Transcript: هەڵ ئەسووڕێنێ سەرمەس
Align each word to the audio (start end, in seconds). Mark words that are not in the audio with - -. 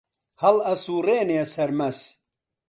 هەڵ 0.41 0.55
ئەسووڕێنێ 0.67 1.41
سەرمەس 1.53 1.99